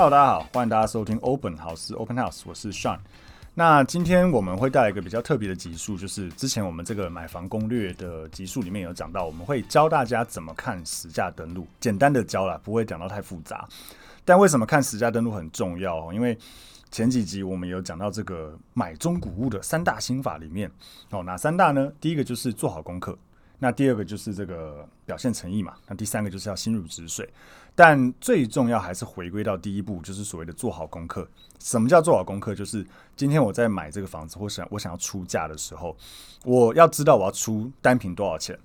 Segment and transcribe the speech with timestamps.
[0.00, 2.98] Hello，大家好，欢迎大家收听 Open House Open House，我是 Sean。
[3.52, 13.68] 那今天我们会带来一个比较特别的集数，就是之前我们这个买房攻略的集数里面有讲到，我们会教大家怎么看实价登录，简单的教啦，不会讲到太复杂。
[14.24, 16.10] 但为什么看实价登录很重要？
[16.14, 16.38] 因为
[16.90, 20.70] 前几集我们有讲到这个买中古物的三大心法里面，
[21.10, 21.92] 哦，哪三大呢？
[22.00, 23.18] 第一个就是做好功课。
[23.62, 27.28] 那第二个就是这个表现诚意嘛，那第三个就是要心如止水，
[27.82, 31.26] 但最重要还是回归到第一步，就是所谓的做好功课。
[31.60, 32.54] 什么叫做好功课？
[32.54, 35.96] 就是今天我在买这个房子，或想我想要出价的时候，
[36.44, 38.58] 我要知道我要出单品多少钱。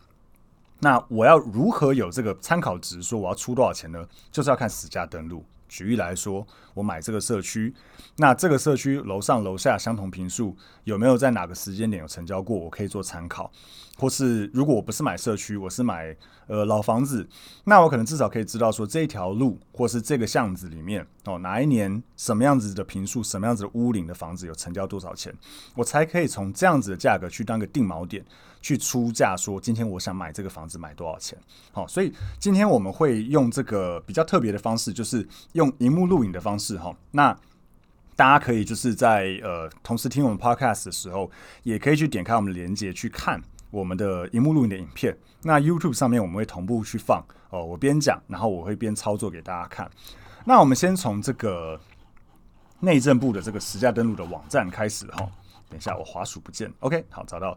[0.79, 4.05] 那我要如何有这个参考值，说我要出多少钱呢？
[4.33, 5.45] 就是要看实价登录。
[5.67, 7.73] 举例来说，我买这个社区，
[8.17, 12.57] 那这个社区楼上楼下相同平数有没有在哪个时间点有成交过？
[12.57, 13.51] 我可以做参考。
[13.97, 16.13] 或是如果我不是买社区，我是买
[16.47, 17.25] 呃老房子，
[17.63, 25.33] 那我可能至少可以知道说这条路或是这个巷子里面哦，哪一年什么样子的平数、什么样子的屋龄的房子有成交多少钱，
[25.75, 28.21] 我才可以从这样子的价格去当个定锚点
[28.65, 31.37] 去出价，说今天我想买这个房子买多少钱。
[31.71, 36.91] 好，所以今天我们会用这个比较特别的方式，就是用荧幕录影的方式哈。
[37.11, 37.31] 那
[38.15, 41.29] 大家可以就是在呃同时听我们 Podcast 的时候，
[41.61, 43.39] 也可以去点开我们的连结去看。
[43.69, 47.63] 我们的荧幕录影的影片，那 YouTube 上面我们会同步去放哦。
[47.63, 49.87] 我边讲，然后我会边操作给大家看。
[50.43, 51.79] 那我们先从这个
[52.79, 55.29] 内政部的这个实价登录的网站开始哈。
[55.69, 57.55] 等一下，我滑鼠不见，OK，好，找到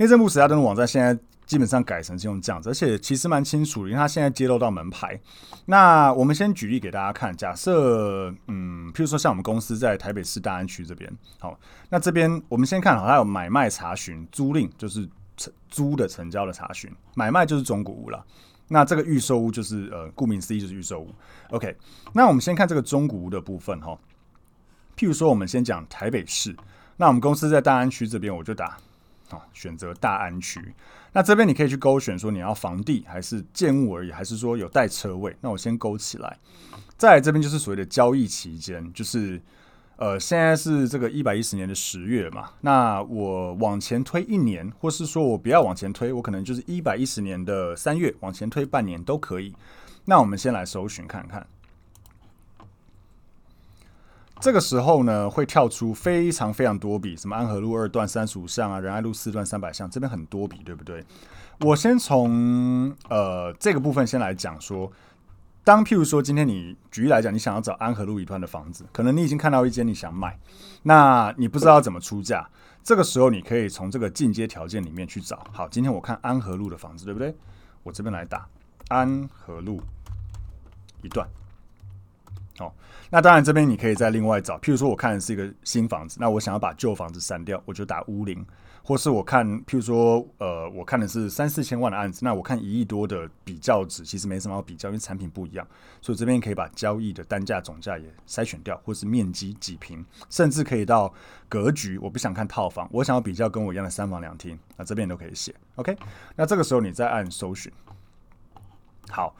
[0.00, 5.20] 内政部实价登录网站，现在基本上改成这种这样子，而且其实蛮清楚的，因为它现在揭露到门牌。
[5.66, 11.54] 那我们先举例给大家看，假设嗯，譬如说像我们公司在台北市大安区这边，好，
[11.90, 15.08] 那这边我们先看好，它有买卖查询、租赁，就是。
[15.70, 18.22] 租的成交的查询，买卖就是中古屋了。
[18.68, 21.08] 那这个预售屋就是呃，顾名思义就是预售屋。
[21.48, 21.74] OK，
[22.12, 23.98] 那我们先看这个中古屋的部分哈。
[24.98, 26.54] 譬如说，我们先讲台北市，
[26.98, 28.76] 那我们公司在大安区这边，我就打
[29.30, 30.74] 啊，选择大安区。
[31.12, 35.36] 那这边你可以去勾选说你要房地还是建物而已，还是说有带车位？
[35.40, 36.38] 那我先勾起来。
[36.96, 39.40] 再来这边就是所谓的交易期间，就是。
[39.96, 49.54] 呃，现在是这个一百一十年的十月嘛，那我往前推一年，或是说我不要往前推，我可能就是一百一十年的三月往前推半年都可以。
[50.06, 51.46] 那我们先来搜寻看看，
[54.40, 61.04] 这个时候呢会跳出非常非常多笔，什么安和路二段三十五巷啊，仁爱路四段三百巷，这边很多笔，对不对？
[61.60, 64.90] 我先从呃这个部分先来讲说。
[65.62, 70.36] 当譬如说，今天你举例来讲，你想要找安和路一段的房子，可能你已经看到一间你想买，
[70.84, 72.48] 那你不知道怎么出价，
[72.82, 75.46] 这个时候你可以从这个进阶条件里面去找。
[75.52, 77.36] 好，今天我看安和路的房子，对不对？
[77.82, 78.48] 我这边来打
[78.88, 79.82] 安和路
[81.02, 81.28] 一段。
[82.60, 82.72] 哦，
[83.10, 88.46] 那当然这边你可以再另外找，譬如说我看的是一个新房子，那我想要把旧房子删掉，我就打屋龄。
[88.82, 95.64] 或是我看，譬如说，呃，我看的是三四千万的案子，那我看一亿多的比较值，其实没什么好比较，因为产品不一样，
[96.00, 101.12] 所以这边可以把交易的单价、总价也筛选掉，或是面积几平，甚至可以到
[101.48, 101.98] 格局。
[101.98, 105.54] 我不想看套房，我想要比较跟我一样的三房两厅，那这边都可以写。
[105.76, 105.96] OK，
[106.34, 107.70] 那这个时候你再按搜寻。
[109.10, 109.36] 好，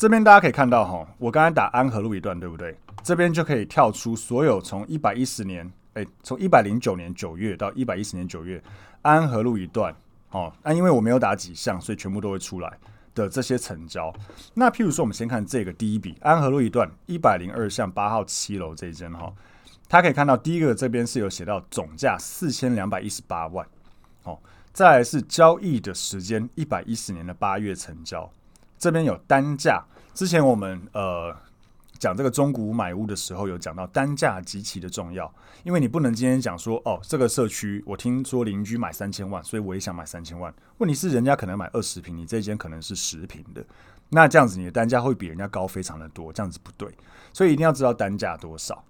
[0.00, 2.74] 这边大家可以看到哈，我刚才打安和路一段，对不对？
[3.02, 5.70] 这边就可以跳出所有从一百一十年。
[5.92, 8.62] 哎，从一百零九年九月到一百一十年九月，
[9.02, 9.94] 安和路一段
[10.30, 12.78] 哦，那因为我没有打几项，所以全部都会出来
[13.14, 14.10] 的这些成交。
[14.54, 19.30] 那譬如说，我们先看这个第一笔安和路一段一百零二巷八号七楼这一间哈，
[19.86, 23.66] 他可以看到第一个这边是有写到总价四千两百一十八万，
[24.22, 24.38] 哦，
[24.72, 28.32] 再来是交易的时间一百一十年的八月成交，
[28.80, 31.36] 这边有单价，之前我们呃。
[31.98, 35.30] 讲这个中古买屋的时候，有讲到单价极其的重要，
[35.64, 40.50] 因为你不能今天讲说哦，这个社区我听说邻居买三千万，所以我也想买三千万。
[40.78, 43.62] 问题是人家可能买二十平，你这间可能是十平的，
[44.08, 46.90] 那这样子你的单价会比人家高非常的多，这样子不对，
[47.34, 48.82] 所以一定要知道单价多少。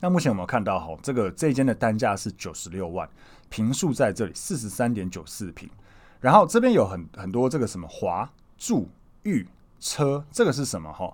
[0.00, 3.08] 那目前我们有看到哈，这个这间的单价是九十六万，
[3.48, 5.70] 坪数在这里四十三点九四平，
[6.18, 8.28] 然后这边有很很多这个什么华
[8.58, 8.90] 住
[9.22, 9.46] 裕。
[9.80, 11.08] 车这个是什么哈？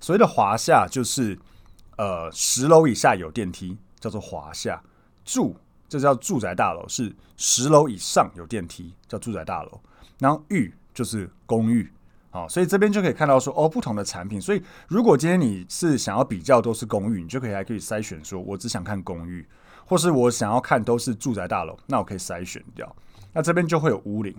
[0.00, 1.38] 所谓的华夏就是
[1.96, 4.82] 呃十楼以下有电梯，叫做华夏。
[5.24, 5.54] 住
[5.88, 9.80] 这叫住宅大楼，是十楼以上有电梯，叫住宅大楼。
[10.18, 11.88] 然后裕就是公寓，
[12.30, 14.40] 好，所以这边就可以看到说哦，不同的产品。
[14.40, 19.46] 所以如果今天你是想要比较都是公寓，你就可以还可以筛选说，我只想看公寓，
[19.86, 22.96] 或是我想要看都是住宅大楼，那我可以筛选掉。
[23.32, 24.34] 那这边就会有屋龄，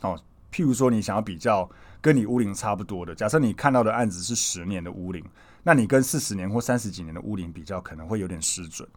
[0.00, 0.16] 好，
[0.52, 1.68] 譬如说你想要比较。
[2.02, 5.24] 跟你屋龄差不多的，假设你看到的案子是十年的屋龄，
[5.62, 8.88] 那你跟四十年或三十几年的屋龄比较，可能会有点失准。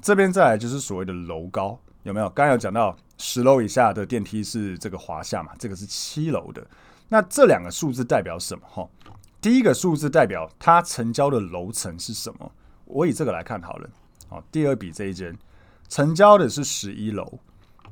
[0.00, 2.30] 这边再来就是所谓的楼高，有没有？
[2.30, 6.66] 刚刚有讲到十楼以下的电梯是这个华夏嘛，这个是七楼的。
[7.10, 8.62] 那这两个数字代表什么？
[8.66, 8.88] 哈，
[9.38, 12.50] 第一个数字代表它成交的楼层是什么？
[12.86, 13.90] 我以这个来看好了。
[14.30, 15.36] 好，第二笔这一间
[15.90, 17.38] 成交的是十一楼，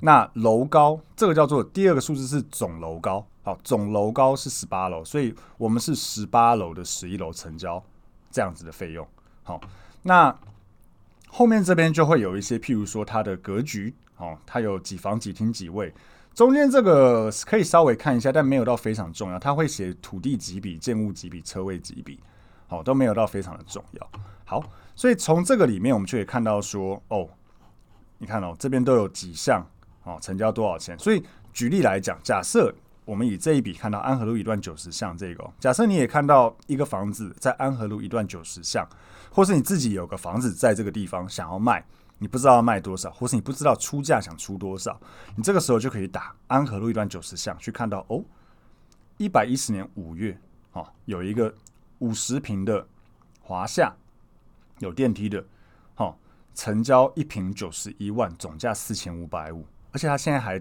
[0.00, 3.26] 那楼高这个叫做第二个数字是总楼高。
[3.42, 7.82] 好，总楼高是十八楼，所以我们是十八楼的十一楼成交
[8.30, 9.06] 这样子的费用。
[9.42, 9.60] 好，
[10.02, 10.36] 那。
[11.30, 15.92] 后面这边就会有一些，譬如说它的格局，哦，它有几房几厅几卫，
[16.34, 19.38] 中间这个可以稍微看一下，但没有到非常重要。
[19.38, 22.18] 它会写土地几笔、建物几笔、车位几笔，
[22.66, 24.10] 好，都没有到非常的重要。
[24.46, 24.64] 好，
[24.96, 27.28] 所以从这个里面我们就可以看到说，哦，
[28.16, 29.64] 你看哦，这边都有几项，
[30.08, 30.98] 哦，成交多少钱？
[30.98, 31.22] 所以
[31.52, 32.74] 举例来讲，假设
[33.04, 38.88] 我们以这一笔看到安和路一段九十巷这个，假设你也看到一个房子在安和路一段九十巷。
[39.30, 41.84] 或是你自己有个房子在这个地方想要卖，
[42.18, 44.98] 你不知道要卖多少，或是你不知道出价想出多少，
[45.36, 48.24] 你这个时候就可以打安和路一段九十巷去看到哦，
[49.18, 50.36] 一百一十年五月，
[50.72, 51.54] 哦，有一个
[51.98, 52.84] 五十平的
[53.42, 53.94] 华夏，
[54.78, 55.44] 有电梯的，
[55.96, 56.16] 哦，
[56.54, 60.60] 成交一平九十一万，总价四千五百五，而且他现在还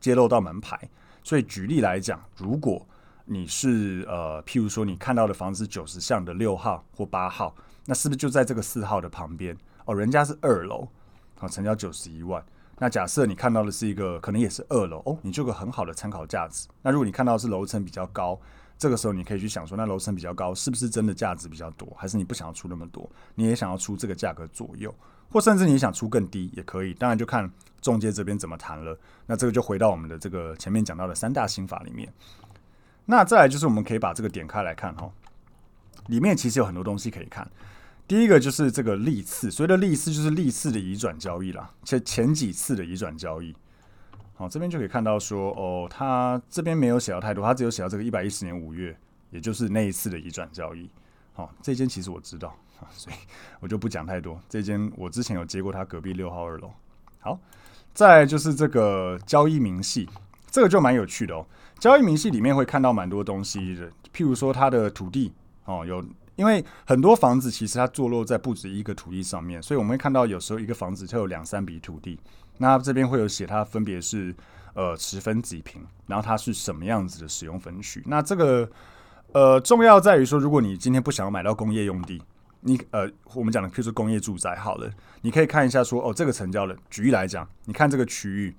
[0.00, 0.78] 揭露到门牌，
[1.22, 2.86] 所以举例来讲，如果
[3.24, 7.54] 你是呃，譬如说你看到的房子九十巷的六号或八号。
[7.88, 9.94] 那是不是就在这个四号的旁边哦？
[9.94, 10.88] 人家是二楼，
[11.38, 12.44] 啊，成交九十一万。
[12.78, 16.66] 那假设你看到的是一个，可能也是二楼哦，你就有个很好的参考价值。
[16.82, 18.40] 那如果你看到是楼层比较高，
[18.78, 21.88] 这个时候你可以去想说，那楼层比较高是不是真的价值比较多？
[21.96, 24.94] 还是你不想要出那么多，你也想要出这个价格左右，
[25.30, 26.92] 或甚至你想出更低也可以。
[26.92, 27.50] 当然就看
[27.80, 28.98] 中介这边怎么谈了。
[29.26, 32.12] 那这个就回到我们的这个前面讲到的三大心法里面。
[33.06, 35.10] 那再来就是我们可以把这个点开来看哈，
[36.08, 37.50] 里面其实有很多东西可以看。
[38.06, 43.54] 第一个就是这个历次，所谓的历次就是历次的移转交易啦，且前几次的移转交易。
[44.38, 48.94] 好，这边就可以看到说，哦，他这边没有写到太多，他只有写到这个一百一十年五月，
[49.30, 50.90] 也就是那一次的移转交易。
[51.32, 52.54] 好，这间其实我知道，
[52.92, 53.16] 所以
[53.60, 54.38] 我就不讲太多。
[54.48, 56.70] 这间我之前有接过他隔壁六号二楼。
[57.20, 57.40] 好，
[57.94, 60.06] 再就是这个交易明细，
[60.50, 61.46] 这个就蛮有趣的哦。
[61.78, 65.32] 交易明细里面会看到蛮多东西的，譬如说他的土地
[65.64, 66.04] 哦有。
[66.36, 72.20] 因为很多房子其实它坐落在不止一个土地上面，所以我们会看到有时候一个房子它有两三笔土地，
[72.58, 74.34] 那这边会有写它分别是
[74.74, 78.02] 呃十分几坪，然后它是什么样子的使用分区。
[78.06, 78.68] 那这个
[79.32, 82.22] 呃重要在于说，如果你今天不想要买到工业用地，
[82.60, 84.90] 你呃我们讲的譬如说工业住宅好了，
[85.22, 88.54] 你可以看一下说哦这个成交了，举例来讲，你看这个区域。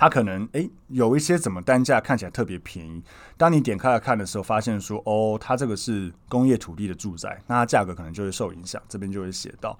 [0.00, 3.02] 它可能诶有一些怎么单价看起来特别便宜，
[3.36, 8.80] 当你点开来看的时候，发现说哦，它这个是工业土地的住宅，那它价格可能就会受影响。
[8.88, 9.76] 这边就会写到，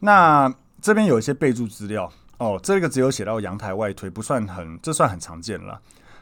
[0.00, 5.80] 那这边有一些备注资料哦，这个只有写到阳台外推，不算很，这算很常见了。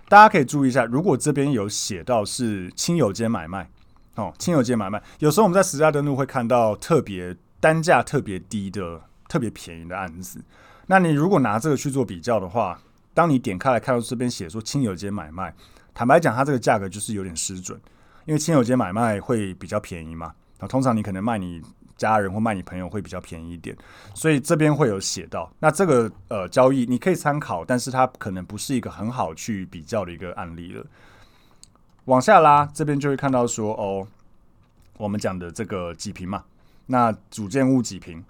[0.09, 3.69] 大家可以注意一下，如果这边有写到是亲友间买卖
[4.17, 10.43] 哦，亲友间买卖，有时候我们在实价登录会看到特别单价特别低的、特别便宜的案子，
[10.87, 12.79] 那你如果拿这个去做比较的话。
[13.17, 15.55] 当你点开来看到这边写说亲友间买卖，
[15.95, 17.81] 坦白讲，它这个价格就是有点失准，
[18.25, 20.35] 因为亲友间买卖会比较便宜嘛。
[20.59, 21.63] 啊，通常你可能卖你
[21.97, 23.77] 家人或卖你朋友会比较便宜一点，
[24.15, 25.51] 所以这边会有写到。
[25.59, 30.85] 那这个呃交易你可以参考，但是它可能不是一个很好去比较的一个案例了。
[32.07, 34.07] 往下拉，这边就会看到说哦，
[34.97, 36.45] 我们讲的这个几平嘛，
[36.87, 38.25] 那主建物几平。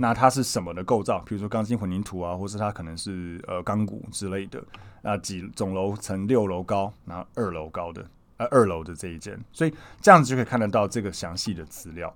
[0.00, 1.18] 那它是什么的构造？
[1.26, 4.62] 比如说钢筋混凝土啊，或是它可能是呃钢骨之类的。
[5.02, 12.14] 那几总楼层六楼高，然后二楼高的呃二楼的这一间，所以这样子就可以看得到这个详细的资料。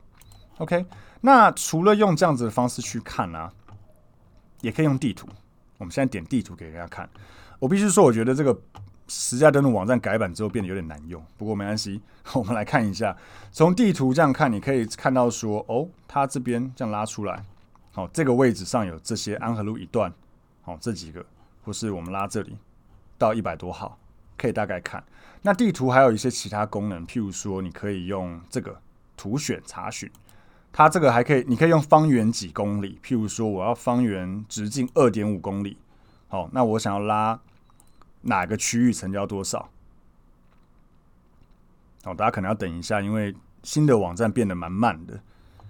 [0.59, 0.85] OK，
[1.21, 3.53] 那除了用这样子的方式去看呢、啊，
[4.61, 5.27] 也可以用地图。
[5.79, 7.09] 我们现在点地图给大家看。
[7.59, 8.57] 我必须说，我觉得这个
[9.09, 12.01] 实价登录网站改版之后变得有点难用，不过没关系，
[12.35, 13.17] 我们来看一下。
[13.51, 17.45] 从地图这样看，你可以看到说，哦，它这边这样拉出来。
[17.93, 20.13] 好，这个位置上有这些安和路一段，
[20.63, 21.25] 好，这几个，
[21.65, 22.57] 或是我们拉这里
[23.19, 23.99] 到一百多号，
[24.39, 25.03] 可以大概看。
[25.43, 28.81] 那地图还有一些其他功能，譬如说，你可以用这个
[29.17, 30.11] 图选查询，
[30.73, 35.77] 它这个还可以，你可以用方圆几公里，譬如说，我要方圆直径二点五公里，
[36.29, 37.39] 好，那我想要拉
[38.23, 39.69] 哪个区域成交多少？
[42.03, 45.21] 好，大家可能要等一下，因为新的网站变得蛮慢的。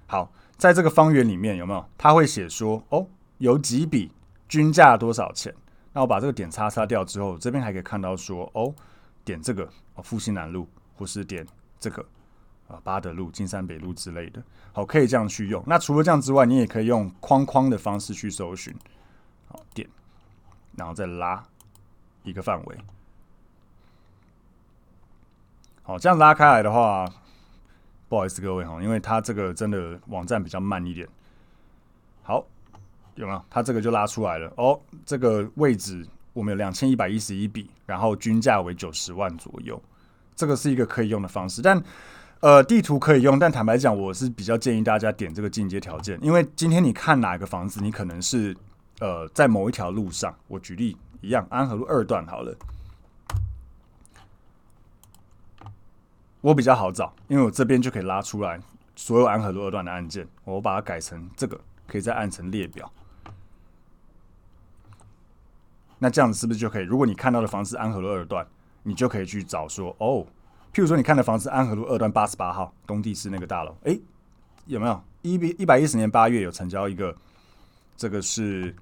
[0.06, 0.32] 好。
[0.58, 1.84] 在这个方圆里面有没有？
[1.98, 3.04] 它会写说哦，
[3.38, 4.12] 有几笔
[4.48, 5.52] 均价多少钱？
[5.92, 8.72] 那我把这个点叉叉掉之后，这边还可以看到说哦，
[9.24, 11.44] 点这个哦，复兴南路，或是点
[11.80, 12.06] 这个
[12.72, 15.62] 啊，八德路、金山北路之类的，好，可以这样去用。
[15.66, 18.74] 那除了这样之外，你也可以用框框的方式去搜寻，
[19.48, 19.86] 好，点，
[20.74, 21.44] 然后再拉
[22.22, 22.78] 一个范围。
[25.82, 27.06] 好，这样拉开来的话，
[28.08, 31.06] 不好意思各位哈，因为它这个真的网站比较慢一点。
[32.22, 32.46] 好，
[33.16, 33.44] 有没有？
[33.50, 34.80] 它这个就拉出来了哦。
[35.04, 39.78] 这个位置我们有两千一百一十一笔，然后均价为九十万左右。
[40.34, 41.82] 这个是一个可以用的方式，但
[42.42, 48.56] 呃，地图可以用，但坦白讲，我是比较建议大家点这个进阶条件，因为今天你看哪个房子，你可能是
[48.98, 50.34] 呃在某一条路上。
[50.48, 52.52] 我举例一样，安和路二段好了。
[56.40, 58.60] 我比较好找，因为我这边就可以拉出来
[58.96, 62.90] 所有安和路二段的案件，我把它改成这个，可以再按成列表。
[66.00, 66.84] 那这样子是不是就可以？
[66.84, 68.44] 如果你看到的房子安和路二段，
[68.82, 70.26] 你就可以去找说，哦，
[70.72, 74.00] 譬如说你看的房子安和路二段八十八号东地市那个大楼，诶，
[74.66, 77.14] 有没有一比一百一十年八月有成交一个？
[77.94, 78.74] 这个是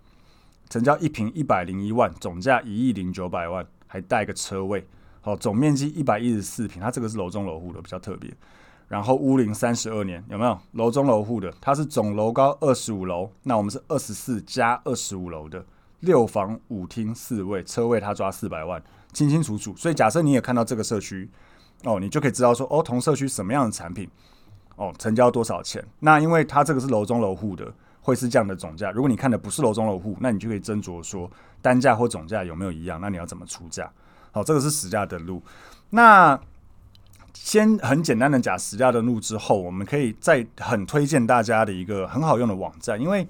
[0.71, 4.87] 成交一平一百零一万，总价一亿零九百万，还带个车位。
[5.21, 8.33] 好，总面积一百一十四平，它这个是楼中楼户的，比较特别。
[8.87, 11.53] 然后屋龄三十二年，有没有楼中楼户的？
[11.61, 15.67] 它是总楼高二十五楼，那我们是二十四加二十五楼的
[16.01, 18.83] 六房五厅四卫，车位它抓四百万，
[19.13, 19.75] 清清楚楚。
[19.77, 21.29] 所以假设你也看到这个社区，
[21.85, 24.09] 哦，你就可以知道说，哦，同社区什么样的产品，
[24.77, 25.83] 哦，成交多少钱？
[26.01, 27.73] 那因为它这个是楼中楼户的，
[28.03, 28.91] 会是这样的总价。
[28.91, 31.31] 如果你看的不是楼中楼户，那你就可以斟酌说
[31.63, 33.91] 单价或总价有没有一样，那你要怎么出价？
[34.33, 35.43] 好，这个是实价登录。
[35.91, 36.39] 那
[37.33, 43.27] 先很简单的讲实价登录之后，我们可以再很推荐大家的一个很好用的网站，因为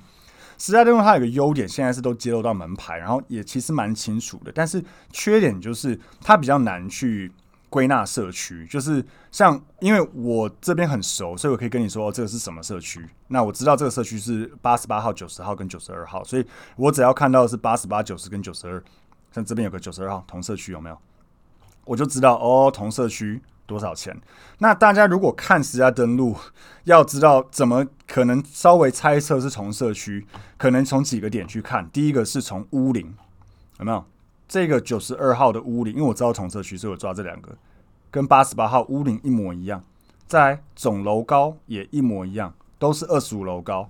[0.59, 4.51] 实价登录它有个优点，现在是都揭露到门牌，然后也其实蛮清楚的。
[4.53, 7.31] 但是缺点就是它比较难去
[7.71, 13.09] 归纳社区，就是像因为我这边很熟，所以我可以跟你说，哦，这个是什么社区。
[13.29, 16.45] 那我知道这个社区是八十八号、九十号跟九十二号，所以
[16.77, 18.83] 我只要看到是八十八、九十跟九十二。
[19.33, 20.99] 像这边有个九十二号同社区有没有？
[21.85, 24.21] 我就知道哦，同社区多少钱？
[24.59, 26.37] 那大家如果看实价登录，
[26.83, 30.27] 要知道怎么可能稍微猜测是同社区，
[30.59, 31.89] 可能从几个点去看。
[31.91, 33.15] 第一个是从屋龄
[33.79, 34.05] 有没有？
[34.51, 37.57] 这个九十二号的屋龄，因为我知道同社区，所以我抓这两个，
[38.11, 39.85] 跟八十八号屋龄一模一样。
[40.27, 43.89] 在总楼高也一模一样，都是二十五楼高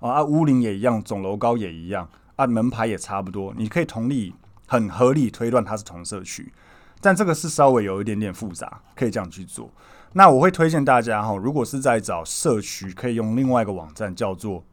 [0.00, 3.54] 啊，屋龄也一样，总楼高也一样啊，门牌也差不多。
[3.56, 4.34] 你可以同理。
[4.64, 6.50] 很合理推断它是同社区，
[6.98, 9.70] 但这个是稍微有一点点复杂，可以这样去做。
[10.14, 14.64] 那我会推荐大家哈，如果是在找社区，可以用另外一个网站叫做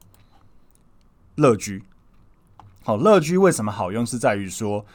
[1.36, 1.84] 乐居。
[2.82, 4.06] 好，乐居为什么好用？
[4.06, 4.86] 是在于说，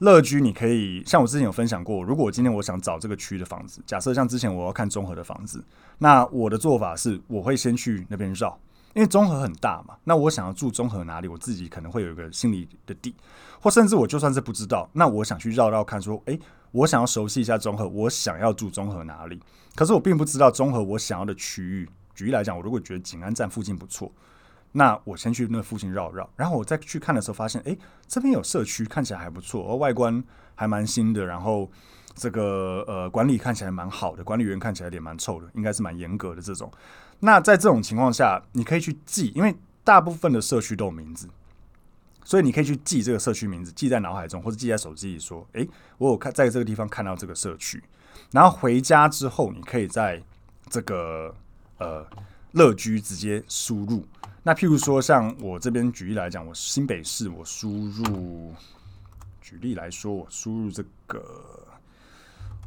[0.00, 5.62] 乐居你可以像我之前有分享过，如果今天我想找这个区的房子，假设像之前我要看中和的房子，
[5.98, 8.58] 那我的做法是我会先去那边绕。
[8.92, 13.14] 因为中和很大嘛，那我想要住中和哪里，我自己可能会有一个心理的底，
[13.60, 16.36] 或甚至我就算是不知道，那我想去绕绕看，说，诶，
[16.72, 19.38] 我想要熟悉一下中和，我想要住中和哪里？
[19.76, 21.88] 可是我并不知道中和我想要的区域。
[22.16, 24.10] 举例来讲，我如果觉得景安站附近不错，
[24.72, 30.22] 那我先去那附近绕绕，然后我再去看的时候发现，诶，这边有社区，看起来还不错，而外观
[30.54, 31.70] 还蛮新的，然后
[32.14, 36.70] 这个呃管理看起来蛮好的，管理员看起来脸蛮臭的，应该是蛮严格的这种。
[37.20, 41.28] 那在这种情况下，你可以去记，因为大部分的社区都有名字，
[42.24, 47.82] 所以你可以去记这个社区名字，记在脑海中或者记在手机里，说：“诶，我有看在这个地方看到这个社区。”
[48.30, 50.22] 然后回家之后，你可以在
[50.68, 51.34] 这个
[51.78, 52.06] 呃
[52.52, 54.04] 乐居直接输入。
[54.42, 58.54] 那譬如说，像我这边举例来讲，我新北市，我输入，
[59.40, 61.66] 举例来说，我输入这个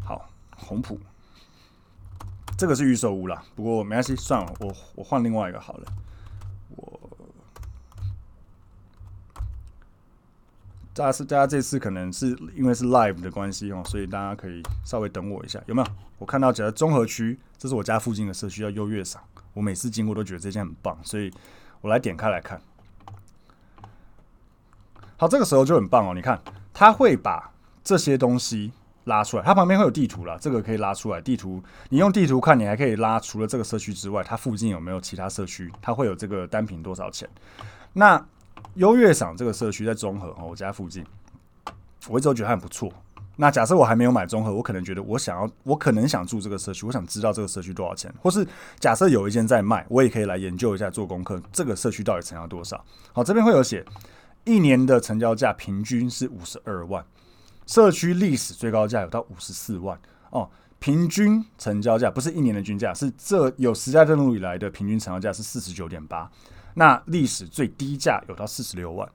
[0.04, 1.00] 好红埔。
[2.56, 5.92] 这个是预售屋啦，不过没关系，算了，我我换另外一个好了。
[6.75, 7.00] 我
[10.94, 15.88] 大家是大家这次可能是因为是 live 的关系哦，所以大家可以稍微等我一下，有没有？
[16.20, 19.20] 我看到，假如中和区，这是我家附近的社区，叫优越赏。
[19.54, 21.32] 我每次经过都觉得这间很棒，所以
[21.82, 22.62] 我来点开来看。
[25.18, 26.42] 好，这个时候就很棒哦，你看，
[26.74, 27.52] 它会把
[27.84, 28.72] 这些东西。
[29.06, 31.20] 拉出来，它旁边会有地图啦，这个可以拉出来。
[31.20, 35.70] 地图你用地图看，你还可以拉除了这个社区之外，它附近有没有其他社区？
[35.82, 37.30] 它会有这个单品多少钱？
[37.92, 38.26] 那
[38.76, 41.06] 优越赏这个社区在中和，我家附近，
[42.08, 42.94] 我一直都觉得它很不错。
[43.36, 48.48] 那假设我还没有买综合，我可能觉得我想要，我可能想住这个社区，我想知道这个社区多少钱，或是
[48.80, 52.86] 假设有一间在卖，我也可以来研究一下，做功课，这个社区到底成交多少？
[53.12, 53.84] 好，这边会有写
[54.44, 57.04] 一年的成交价平均是五十二万。
[57.66, 60.00] 社区历史最高价有到五十四万
[60.30, 60.48] 哦，
[60.80, 66.30] 平均成交价不是一年的均价，是这有实价登录以来的平均成交价是四十九点八，
[66.75, 69.10] 那历史最低价有到四十六万。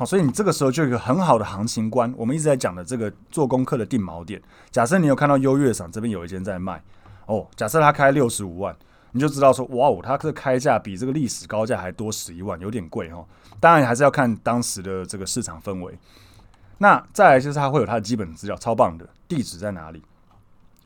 [0.00, 2.10] 好，所以你这个时候就有一个很好的行情观。
[2.16, 4.40] 我们一直在讲的这个做功课的定锚点。
[4.70, 6.82] 假设你有看到优越赏这边有一间在卖，
[7.26, 8.74] 哦，假设他开六十五万，
[9.12, 13.26] 你就知道说，哇哦，他这开价比这个历史高价还多十一万，有点贵哦。
[13.60, 15.98] 当然还是要看当时的这个市场氛围。
[16.78, 20.02] 那再来就是它会有它的基本资料，超棒的，地址在哪里？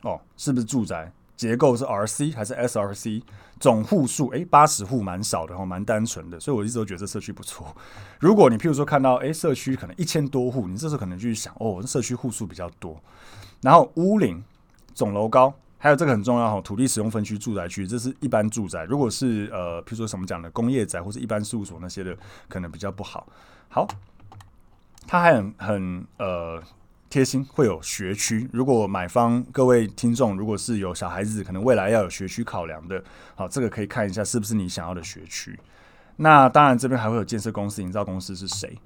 [0.01, 1.09] 哦，是不是住宅？
[1.35, 3.21] 结构是 RC 还是 SRC？
[3.57, 7.73] 总户数诶，八十户蛮少的哦，蛮单纯的，所以我一直都觉得这社区不错。
[8.19, 13.01] 如果你譬如说看到诶，社区可能一千多户，你这时候可能就去想哦，这社区户数比较多。
[13.61, 14.43] 然后屋龄、
[14.93, 18.83] 总楼高，还有这个很重要哈，土地使用分区住宅区，这是一般住宅。
[18.83, 22.15] 如果是呃，譬如说什么讲的工业宅或是一般事务所那些的，
[22.49, 23.25] 可能比较不好。
[23.69, 23.87] 好，
[25.07, 26.61] 它还很很呃。
[27.15, 33.01] 贴心会有学区，如果买方各位听众如果是有小孩子，可能未来要有学区考量的，
[33.35, 35.57] 好，这个可以看一下是不是你想要的学区。
[36.17, 38.77] 那当然这边还会有建设公司、营造公司是谁？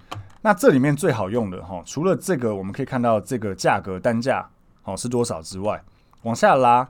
[0.43, 4.48] 那这里面最好用的哈，除了这个我们可以看到这个价格单价
[4.83, 5.83] 好是多少之外，
[6.21, 6.88] 往下拉，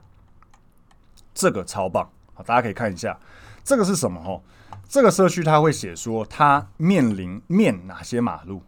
[1.32, 3.18] 这个超棒，好，大家可以看一下
[3.64, 4.38] 这个是什么哈？
[4.86, 8.60] 这个社区它会写说它面临面哪些马路，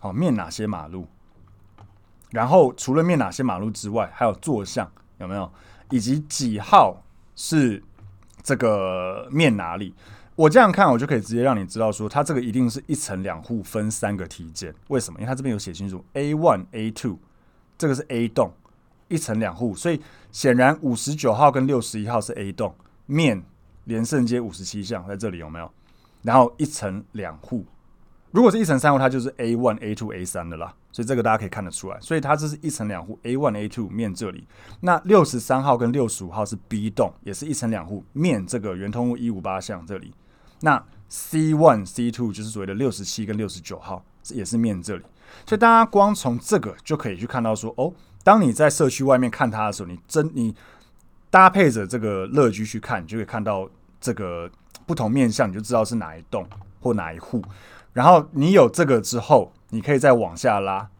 [0.00, 1.06] 好，面哪些马路。
[2.36, 5.50] 然后除了面哪些马路之外，还有坐向有没有，
[5.88, 7.02] 以及几号
[7.34, 7.82] 是
[8.42, 9.94] 这个面哪里？
[10.34, 14.70] 我这样看，我就可以直接让你知道说，它这个一定是一层两户分三个梯间。
[14.88, 15.18] 为什么？
[15.18, 17.16] 因为它这边有写清楚，A one、A two，
[17.78, 18.52] 这个是 A 栋，
[19.08, 19.98] 一层两户，所以
[20.30, 22.74] 显然五十九号跟六十一号是 A 栋，
[23.06, 23.42] 面
[23.84, 25.72] 连胜街五十七巷在这里有没有？
[26.20, 27.64] 然后一层两户。
[28.36, 31.98] 如果是一层三户，它就是 A one、A two、A 三的啦，所以这个大家可以看得出来。
[32.02, 34.46] 所以它这是一层两户，A one、A two 面这里。
[34.80, 40.12] 那六十三号跟六十五号是 B 栋，也是一层两户面这个圆通路一五八巷这里。
[40.60, 45.02] 那 C one、C two 就是所谓的六十七跟六十九号，也是面这里。
[45.46, 47.90] 所以大家光从这个就可以去看到说，哦，
[48.22, 50.54] 当你在社区外面看它的时候，你真你
[51.30, 53.66] 搭配着这个乐居去看，你就可以看到
[53.98, 54.50] 这个
[54.84, 56.46] 不同面向，你就知道是哪一栋
[56.82, 57.42] 或哪一户。
[57.96, 60.90] 然后你有这个之后，你可以再往下拉，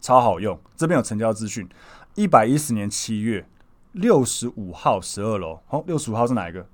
[0.00, 0.58] 超好用。
[0.76, 1.68] 这边有成交资讯，
[2.16, 3.46] 一百一十年七月
[3.92, 6.66] 六十五号十二楼，好，六十五号是哪一个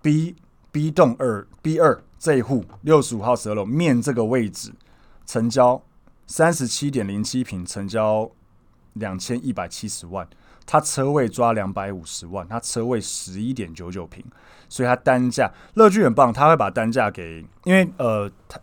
[0.00, 0.36] ？B
[0.72, 4.72] B 栋二 B 二这一户，六十五号十二楼面这个位置，
[5.26, 5.82] 成交
[6.26, 8.30] 三十七点零七平，成交
[8.94, 10.26] 两千一百七十万。
[10.66, 14.24] 它车位抓两百五十万，它车位十一点九九平，
[14.68, 18.58] 所以它单价乐居很棒，他会把单价给，因为呃，他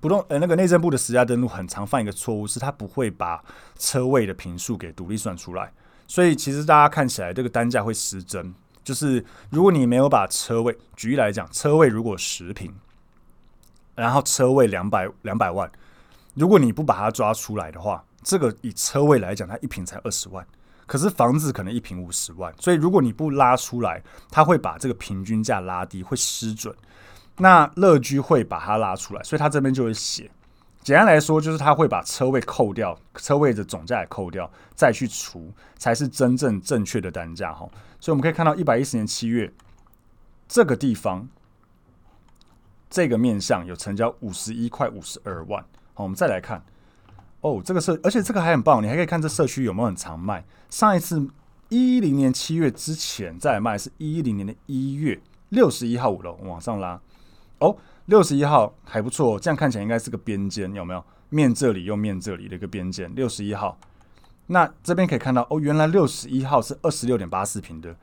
[0.00, 3.42] 不动呃那个内政部的实价登录很常犯一个错误，是他不会把
[3.78, 5.72] 车位的坪数给独立算出来，
[6.06, 12.74] 所以其实大家看起来这个单价会失真，就是如果你没有把车位，举例来讲，车位如果十平，
[13.94, 15.70] 然后车位两百两百万，
[16.34, 20.46] 如果你不把它抓出来的话，这个以车位来讲，它一平才二十万。
[20.86, 26.74] 可是房子可能一平五十万，所以如果你不拉出来，他会把这个平均价拉低，会失准。
[27.36, 30.30] 那乐居会把它拉出来，所以他这边就会写。
[30.82, 37.66] 简单来说，就是他会把车位扣掉，车位的总价也扣掉，再去除，才是真正正确的单价哈。
[37.98, 39.50] 所以我们可以看到，一百一十年七月
[40.46, 41.26] 这个地方，
[42.90, 45.64] 这个面向有成交五十一块五十二万。
[45.94, 46.62] 好，我们再来看。
[47.44, 50.42] 哦，这个社，而且这个还很棒，你还可以看这社区有没有很常卖。
[50.70, 51.28] 上一次
[51.68, 56.98] 一零年七月之前再卖是一零年的一月六十一号五楼往上拉。
[57.58, 57.76] 哦，
[58.06, 61.04] 六十一号还不错，这样看起来应该是个边间，有没有？
[61.28, 63.78] 面这里又面这里的一个边间，六十一号。
[64.46, 67.94] 那这边可以看到，哦，原来六十一号是二十六点八四平的，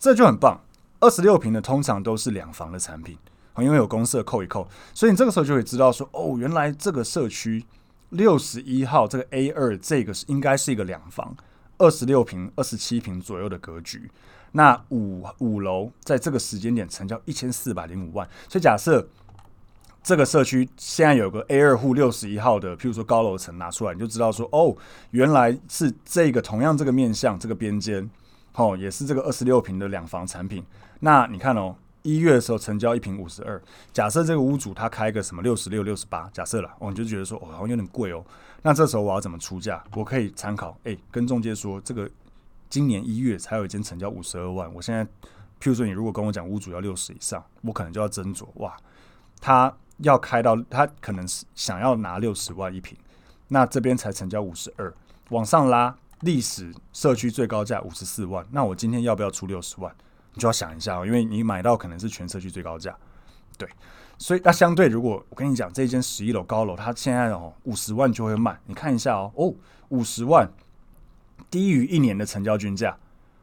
[0.00, 0.60] 这就很棒。
[0.98, 3.16] 二十六平的通常都是两房的产品，
[3.58, 7.64] 因为有公设扣一扣，所以你这个时候就会知道说，哦，原来这个社区。
[8.10, 11.36] 六十一号这个 A 二，这个是应该是一个两房，
[11.78, 14.10] 二十六平、二十七平左右的格局。
[14.52, 19.08] 那五五楼在这个时间点成交一千四百零五万，所以假设
[20.02, 24.76] 这个社区现在有个 A 二户六十一号的，譬如说高楼层拿出来，你就知道说哦，
[25.12, 28.10] 原来是这个同样这个面向这个边间，
[28.54, 30.64] 哦，也是这个二十六平的两房产品。
[31.00, 31.76] 那你看哦。
[32.02, 33.60] 一月的时候成交一坪五十二，
[33.92, 38.24] 假设这个屋主他开个什么六十六、六十八，假设了，我、哦、就觉得说哦，好像有点贵哦。
[38.62, 39.82] 那这时候我要怎么出价？
[39.94, 42.10] 我可以参考，哎，跟中介说这个
[42.68, 48.76] 今年一月才有一间成交五十二万，我现在譬如说你如果跟我讲屋主要六十以上，我可能就要斟酌哇，
[49.40, 52.96] 他要开到他可能是想要拿六十万一坪，
[53.48, 54.94] 那这边才成交五十二，
[55.28, 59.94] 往上拉历史社区最高价五十四万，那我今天要不要出六十万？
[60.34, 62.96] 你就要想一下哦，因为你买到可能是全社区最高价，
[63.58, 63.68] 对。
[64.18, 69.54] 所以那相对，如果我跟你讲这间十一楼高楼，它现在哦五十万就会卖，你看一下哦，哦
[69.88, 70.46] 五十万
[71.50, 72.96] 低于一年的成交均价，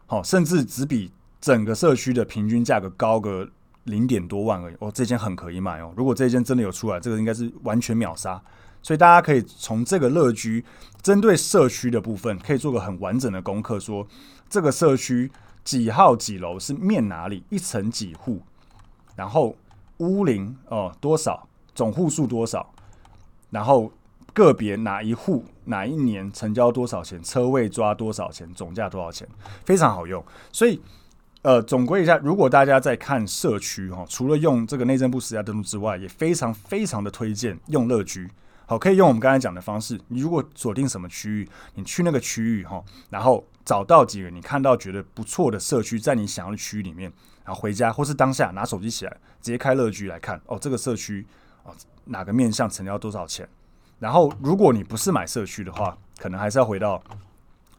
[0.05, 3.49] 好，甚至只比整个社区的平均价格高个
[3.85, 5.91] 零点多万而已，哦，这间很可以买哦。
[5.97, 8.39] 如果这间真的有出来，这个应该是完全秒杀。
[8.83, 10.63] 所以大家可以从这个乐居
[11.01, 14.07] 针对社区的部分，可以做个很完整的功课，说
[14.47, 15.29] 这个社区
[15.67, 18.41] 几号几楼是面哪里，一层几户，
[19.15, 19.53] 然后。
[19.99, 22.71] 屋龄哦多少，总户数多少，
[23.49, 23.91] 然后
[24.31, 29.27] 个别哪一户哪一年成交多少钱，车位抓多少钱，总价多少钱，
[29.65, 30.23] 非常好用。
[30.51, 30.79] 所以
[31.41, 38.29] 呃，总归一下，如果大家在看社区哈，除了用这个内政部实价登录之外，也非常非常的推荐用乐居。
[38.67, 47.11] 好，可以用我们刚才讲的方式，你如果锁定什么区域，你去那个区域哈，然后找到几个你看到觉得不错的社区，在你想要的区域里面。
[47.43, 51.25] 然后回家或是当下拿手机起来，直接开乐居来看哦，这个社区
[51.63, 51.75] 哦
[52.05, 53.47] 哪个面向成交多少钱？
[53.99, 57.03] 然后如果你不是买社区的话，可能还是要回到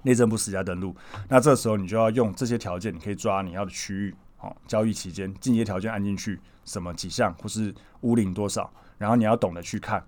[0.02, 0.94] 内政部实价登录。
[1.28, 10.02] 那这时候你就要用这些条件，你可以抓你要的区域哦，交易期间进阶条件按进去，什么几项或是屋龄多少，然后你要懂得去看，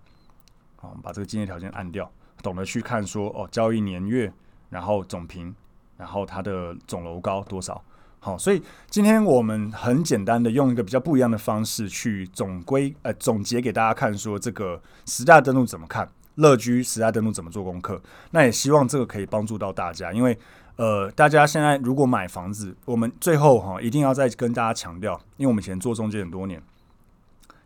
[0.80, 2.10] 哦，把这个进阶条件按掉，
[2.42, 4.32] 懂得去看说哦交易年月，
[4.70, 5.54] 然后总坪，
[6.00, 7.80] 然后它的总楼高多少。
[8.22, 18.00] 好，所以今天我们很简单的用一个比较不一样的方式去总归呃总结给大家看，说这个十大登录怎么看，乐居十大登录怎么做功课。
[18.32, 20.38] 那也希望这个可以帮助到大家，因为
[20.76, 26.62] 呃大家现在如果买房子，我们最后哈一定要再跟大家强调，因为我们以前做中介很多年，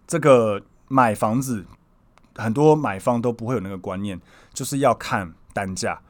[0.07, 1.65] 这个买房子
[2.37, 4.21] 很多买方都不会有那个观念，
[4.53, 6.01] 就是要看单价，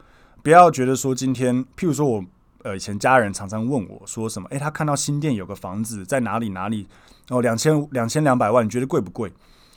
[0.44, 2.24] 不要觉得说今天譬如说我。
[2.64, 4.48] 呃，以前家人常常问我说什么？
[4.48, 6.88] 诶，他看到新店有个房子在哪里哪里？
[7.28, 9.30] 哦，两千两千两百万，你觉得贵不贵？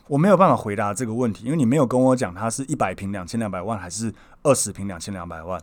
[0.08, 5.62] 我没有办法回答这个问题，因为你没有跟我讲它是一百平两千两百万，还是二十平两千两百万。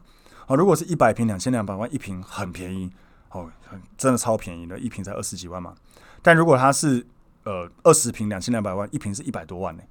[0.48, 2.90] 哦，如果是一百平两千两百万，一平很便宜，
[3.30, 3.50] 哦，
[3.96, 5.72] 真的超便宜的，一平才二十几万嘛。
[6.20, 7.06] 但如果它是
[7.44, 9.82] 呃二十平两千两百万，一平是一百多万呢，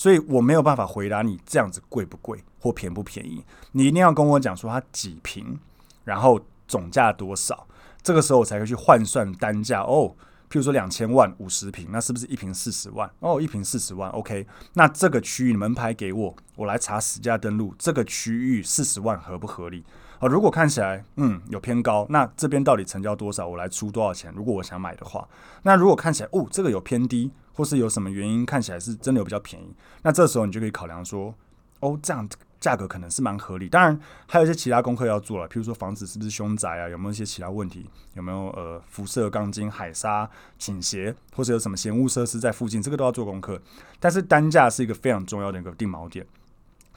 [0.00, 3.44] 所以我没有办法回答你这样子贵不贵或便不便宜。
[3.72, 5.58] 你一定要跟我讲说它几平，
[6.04, 6.40] 然后。
[6.70, 7.66] 总价多少？
[8.00, 10.14] 这个时候我才会去换算单价哦。
[10.48, 13.10] 譬如说两千万五十平，那是不是一坪四十万？
[13.18, 14.46] 哦，一坪四十万，OK。
[14.74, 19.84] 那这个区域门牌给我，我来查实价登录，这个区域四十万合不合理？
[20.20, 23.46] 哦，如果看起来嗯有偏高，那这边到底成交多少？
[23.46, 24.32] 我来出多少钱？
[24.36, 25.28] 如果我想买的话，
[25.62, 31.34] 那如果看起来哦这个有偏低，或是有什么原因看起来是真的有比较便宜，那这时候你就可以考量说
[31.80, 32.28] 哦这样。
[32.60, 40.28] 价格可能是蛮合理，当然还有一些其他功课要做了，譬如说房子是不是凶宅啊，有没有一些其他问题，有没有呃辐射、钢筋、海沙
[40.58, 43.58] 倾斜，或者有什么嫌物设施在附近，这个都要做功课。
[43.98, 46.26] 但是单价是一个非常重要的一个定锚点，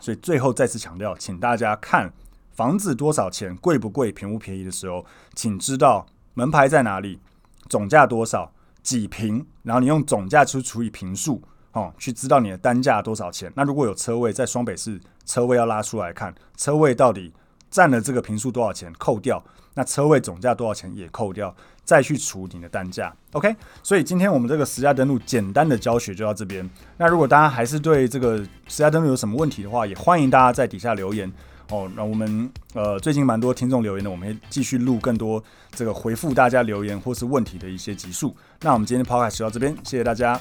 [0.02, 2.12] 所以最后再次强调，请大家看
[2.54, 7.20] 房子多少钱，贵不贵，便不便宜的时候，请知道门牌在哪里，
[7.70, 11.42] 总价多少，几平，然后你用总价去除以平数。
[11.74, 13.52] 哦，去知道你的单价多少钱。
[13.56, 17.34] 那如果有车位在双北市，车位要拉出来看，车位到底
[17.72, 23.12] 占了这个平数多少钱，扣掉，那车位总价多少钱也扣掉，再去除你的单价。
[23.32, 26.70] OK，所以今天我们这个实价登录简单的教学就到这边。
[26.98, 28.38] 那如果大家还是对这个
[28.68, 31.34] 实价登录有什么问题的话，也欢迎大家在底下留言。
[31.70, 38.36] 哦，那我们呃最近蛮多听众留言的，我们会继续录更多这个回复大家留言或是问题的一些集数。
[38.62, 40.40] 那我们今天的 Podcast 到这边，谢谢大家。